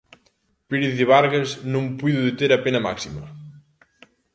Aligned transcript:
Pérez 0.69 0.93
de 0.99 1.05
Vargas 1.11 1.49
non 1.73 1.85
puido 1.99 2.21
deter 2.27 2.51
a 2.53 2.61
pena 2.65 2.83
máxima. 2.87 3.23